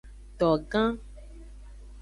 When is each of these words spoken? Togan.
Togan. 0.39 0.89